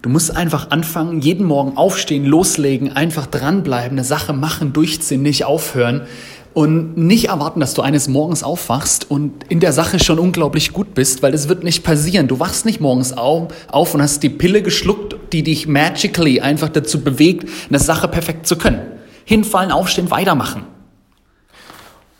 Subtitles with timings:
[0.00, 5.44] Du musst einfach anfangen, jeden Morgen aufstehen, loslegen, einfach dranbleiben, eine Sache machen, durchziehen, nicht
[5.44, 6.06] aufhören
[6.54, 10.94] und nicht erwarten, dass du eines Morgens aufwachst und in der Sache schon unglaublich gut
[10.94, 12.28] bist, weil das wird nicht passieren.
[12.28, 16.68] Du wachst nicht morgens auf, auf und hast die Pille geschluckt, die dich magically einfach
[16.68, 18.80] dazu bewegt, eine Sache perfekt zu können.
[19.24, 20.64] Hinfallen, aufstehen, weitermachen.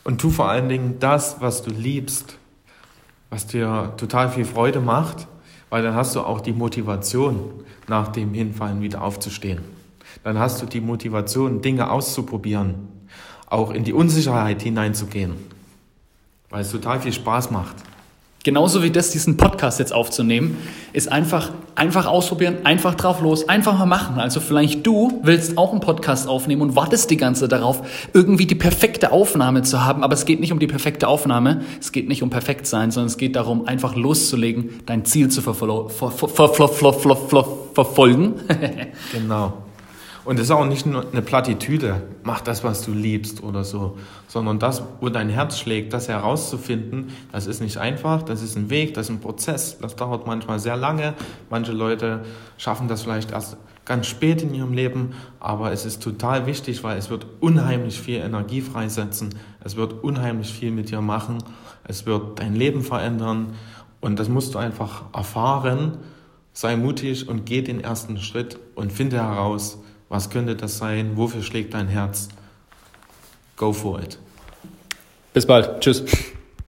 [0.03, 2.35] Und tu vor allen Dingen das, was du liebst,
[3.29, 5.27] was dir total viel Freude macht
[5.69, 9.59] weil dann hast du auch die Motivation, nach dem Hinfallen wieder aufzustehen.
[10.23, 12.87] Dann hast du die Motivation, Dinge auszuprobieren,
[13.47, 15.33] auch in die Unsicherheit hineinzugehen,
[16.49, 17.75] weil es total viel Spaß macht.
[18.43, 20.57] Genauso wie das, diesen Podcast jetzt aufzunehmen,
[20.93, 24.17] ist einfach, einfach ausprobieren, einfach drauf los, einfach mal machen.
[24.17, 27.81] Also vielleicht du willst auch einen Podcast aufnehmen und wartest die ganze darauf,
[28.13, 30.05] irgendwie die perfekte Aufnahme zu haben.
[30.05, 33.07] Aber es geht nicht um die perfekte Aufnahme, es geht nicht um perfekt sein, sondern
[33.07, 35.89] es geht darum, einfach loszulegen, dein Ziel zu verfolgen.
[39.11, 39.53] genau.
[40.29, 43.97] Und es ist auch nicht nur eine Plattitüde, mach das, was du liebst oder so,
[44.27, 48.69] sondern das, wo dein Herz schlägt, das herauszufinden, das ist nicht einfach, das ist ein
[48.69, 51.15] Weg, das ist ein Prozess, das dauert manchmal sehr lange.
[51.49, 52.25] Manche Leute
[52.57, 56.99] schaffen das vielleicht erst ganz spät in ihrem Leben, aber es ist total wichtig, weil
[56.99, 59.33] es wird unheimlich viel Energie freisetzen,
[59.63, 61.39] es wird unheimlich viel mit dir machen,
[61.85, 63.53] es wird dein Leben verändern
[63.99, 65.97] und das musst du einfach erfahren.
[66.53, 71.15] Sei mutig und geh den ersten Schritt und finde heraus, was könnte das sein?
[71.15, 72.29] Wofür schlägt dein Herz?
[73.55, 74.17] Go for it.
[75.33, 75.79] Bis bald.
[75.79, 76.03] Tschüss.